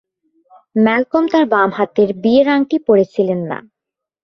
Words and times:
Malcolm 0.75 1.23
তার 1.31 1.45
বাম 1.53 1.69
হাতের 1.77 2.09
বিয়ের 2.21 2.47
আংটি 2.55 2.77
পড়েছিলেন 2.87 3.39
না। 3.49 3.57